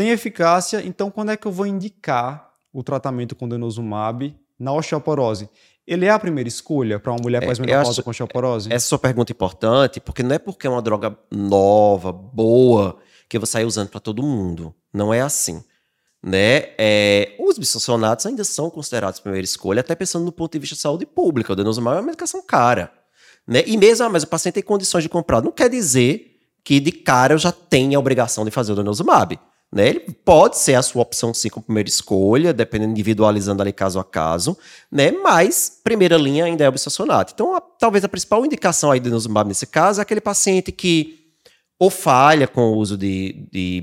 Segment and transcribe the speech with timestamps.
[0.00, 5.46] Tem eficácia, então quando é que eu vou indicar o tratamento com denosumab na osteoporose?
[5.86, 8.72] Ele é a primeira escolha para uma mulher É, pós-menopausa eu com osteoporose?
[8.72, 12.96] Essa sua pergunta é importante, porque não é porque é uma droga nova, boa,
[13.28, 14.74] que eu vou sair usando para todo mundo.
[14.90, 15.62] Não é assim.
[16.22, 16.68] Né?
[16.78, 20.80] É, os bisfosfonatos ainda são considerados primeira escolha, até pensando no ponto de vista de
[20.80, 21.52] saúde pública.
[21.52, 22.90] O denosumab é uma medicação cara.
[23.46, 23.64] Né?
[23.66, 25.42] E mesmo, ah, mas o paciente tem condições de comprar.
[25.42, 29.38] Não quer dizer que de cara eu já tenha a obrigação de fazer o denosumab.
[29.72, 29.88] Né?
[29.88, 34.04] Ele pode ser a sua opção sim como primeira escolha, dependendo, individualizando ali caso a
[34.04, 34.56] caso,
[34.90, 35.12] né?
[35.12, 37.32] Mas primeira linha ainda é o bisfosfonato.
[37.32, 41.18] Então, a- talvez a principal indicação aí do denosumab nesse caso é aquele paciente que
[41.78, 43.82] ou falha com o uso de, de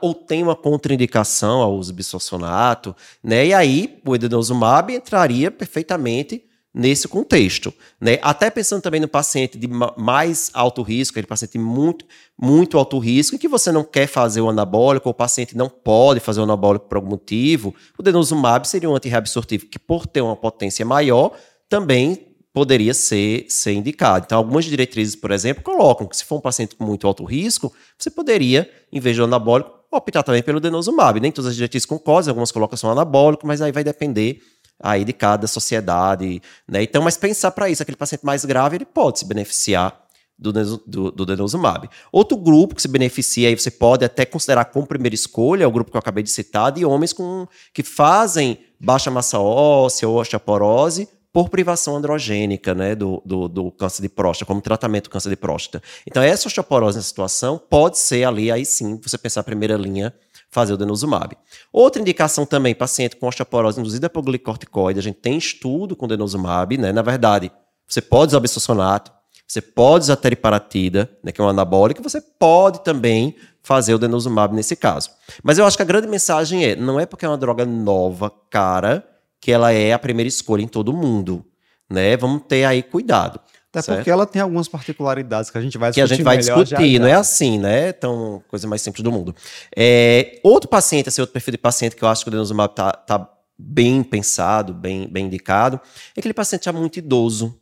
[0.00, 3.46] ou tem uma contraindicação ao uso de bisfosfonato, né?
[3.48, 6.42] E aí o edenosumab entraria perfeitamente
[6.72, 8.18] nesse contexto, né?
[8.22, 12.04] Até pensando também no paciente de ma- mais alto risco, aquele paciente muito
[12.40, 15.68] muito alto risco, em que você não quer fazer o anabólico, ou o paciente não
[15.68, 20.20] pode fazer o anabólico por algum motivo, o denosumab seria um antirreabsortivo que por ter
[20.22, 21.32] uma potência maior,
[21.68, 24.24] também poderia ser, ser indicado.
[24.26, 27.72] Então, algumas diretrizes, por exemplo, colocam que se for um paciente com muito alto risco,
[27.96, 31.20] você poderia, em vez de anabólico, optar também pelo denosumab.
[31.20, 34.40] Nem todas as diretrizes concordam, algumas colocam só anabólico, mas aí vai depender
[34.80, 36.82] aí de cada sociedade, né?
[36.82, 40.00] Então, mas pensar para isso, aquele paciente mais grave, ele pode se beneficiar
[40.40, 40.52] do,
[40.86, 41.88] do, do denosumab.
[42.10, 45.70] Outro grupo que se beneficia, aí você pode até considerar como primeira escolha, é o
[45.70, 50.18] grupo que eu acabei de citar, de homens com, que fazem baixa massa óssea ou
[50.18, 55.28] osteoporose por privação androgênica né, do, do, do câncer de próstata, como tratamento do câncer
[55.28, 55.84] de próstata.
[56.06, 60.12] Então, essa osteoporose nessa situação pode ser ali, aí sim, você pensar a primeira linha,
[60.50, 61.36] fazer o denosumab.
[61.72, 66.76] Outra indicação também, paciente com osteoporose induzida por glicorticoide, a gente tem estudo com denosumab,
[66.76, 66.92] né?
[66.92, 67.50] Na verdade,
[67.86, 69.12] você pode usar bisfosfonato,
[69.46, 74.54] você pode usar teriparatida, né, que é um anabólico, você pode também fazer o denosumab
[74.54, 75.10] nesse caso.
[75.42, 78.32] Mas eu acho que a grande mensagem é, não é porque é uma droga nova,
[78.48, 79.04] cara,
[79.40, 81.44] que ela é a primeira escolha em todo mundo,
[81.90, 82.16] né?
[82.16, 83.40] Vamos ter aí cuidado.
[83.70, 83.98] Até certo?
[83.98, 86.94] porque ela tem algumas particularidades que a gente vai que a discutir gente vai discutir,
[86.94, 86.98] já.
[86.98, 87.90] não é assim, né?
[87.90, 89.34] Então, coisa mais simples do mundo.
[89.76, 92.90] É, outro paciente, esse outro perfil de paciente que eu acho que o denosumab tá,
[92.90, 95.80] tá bem pensado, bem, bem indicado,
[96.16, 97.56] é aquele paciente já muito idoso,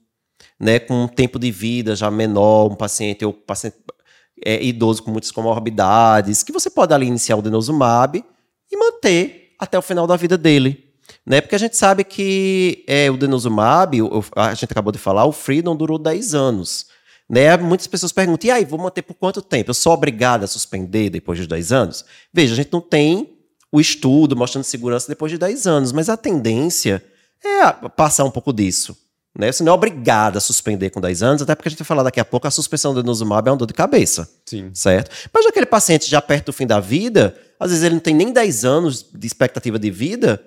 [0.59, 0.79] né?
[0.79, 3.77] Com um tempo de vida já menor, um paciente ou paciente
[4.43, 8.25] é, idoso com muitas comorbidades, que você pode ali iniciar o denosumab
[8.71, 10.88] e manter até o final da vida dele.
[11.29, 11.43] Né?
[11.43, 15.33] Porque a gente sabe que é, o denosumab, o- a gente acabou de falar, o
[15.33, 16.87] Freedom durou 10 anos.
[17.29, 17.55] Né?
[17.59, 19.69] Muitas pessoas perguntam, e aí, vou manter por quanto tempo?
[19.69, 22.03] Eu sou obrigado a suspender depois de 10 anos?
[22.33, 23.35] Veja, a gente não tem
[23.71, 27.05] o estudo mostrando segurança depois de 10 anos, mas a tendência
[27.45, 28.97] é passar um pouco disso.
[29.39, 29.53] Né?
[29.53, 32.03] Você não é obrigado a suspender com 10 anos, até porque a gente vai falar
[32.05, 34.71] daqui a pouco, a suspensão do denosumab é uma dor de cabeça Sim.
[34.73, 35.11] certo?
[35.31, 38.33] Mas aquele paciente já perto do fim da vida, às vezes ele não tem nem
[38.33, 40.43] 10 anos de expectativa de vida,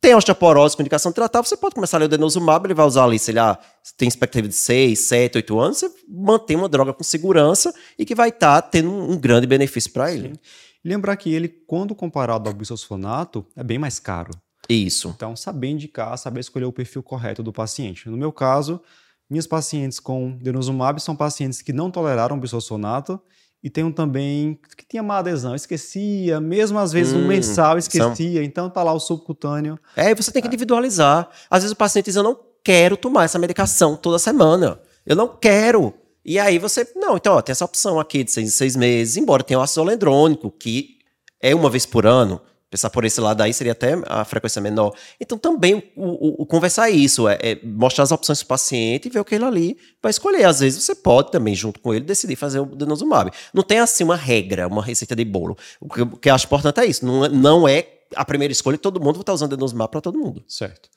[0.00, 3.04] tem osteoporose com indicação tratável, você pode começar a ler o denosumab, ele vai usar
[3.04, 3.58] ali, sei lá,
[3.96, 8.14] tem expectativa de 6, 7, 8 anos, você mantém uma droga com segurança e que
[8.14, 10.38] vai estar tendo um, um grande benefício para ele.
[10.84, 14.30] Lembrar que ele, quando comparado ao bisfosfonato, é bem mais caro.
[14.68, 15.12] Isso.
[15.16, 18.08] Então, saber indicar, saber escolher o perfil correto do paciente.
[18.08, 18.80] No meu caso,
[19.28, 23.20] minhas pacientes com denosumab são pacientes que não toleraram bisfosfonato
[23.62, 27.76] e tem um também que tinha má adesão, esquecia, mesmo às vezes no Hum, mensal
[27.78, 29.78] esquecia, então tá lá o subcutâneo.
[29.96, 31.28] É, e você tem que individualizar.
[31.50, 34.80] Às vezes o paciente diz, eu não quero tomar essa medicação toda semana.
[35.04, 35.94] Eu não quero.
[36.24, 39.16] E aí você, não, então ó, tem essa opção aqui de seis em seis meses,
[39.16, 40.96] embora tenha o ácido olendrônico, que
[41.40, 42.40] é uma vez por ano.
[42.76, 44.92] Pensar por esse lado aí seria até a frequência menor.
[45.18, 49.06] Então também o, o- o conversar isso, é, é mostrar as opções para o paciente
[49.06, 50.44] e ver o que ele ali vai escolher.
[50.44, 53.30] Às vezes você pode também, junto com ele, decidir fazer o denosumab.
[53.54, 55.56] Não tem assim uma regra, uma receita de bolo.
[55.80, 57.04] O que, o que eu acho importante é isso.
[57.06, 60.18] Não, é- não é a primeira escolha todo mundo vai estar usando denosumab para todo
[60.18, 60.44] mundo.
[60.46, 60.88] Certo.